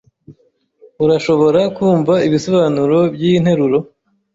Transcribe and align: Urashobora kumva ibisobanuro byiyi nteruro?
Urashobora 1.03 1.61
kumva 1.75 2.13
ibisobanuro 2.27 2.97
byiyi 3.13 3.39
nteruro? 3.43 3.77